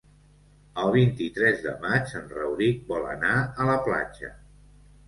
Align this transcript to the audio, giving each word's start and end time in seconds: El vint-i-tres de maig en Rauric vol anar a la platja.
El 0.83 0.89
vint-i-tres 0.95 1.61
de 1.67 1.75
maig 1.85 2.17
en 2.21 2.27
Rauric 2.39 2.83
vol 2.91 3.07
anar 3.13 3.39
a 3.67 3.71
la 3.73 3.79
platja. 3.91 4.35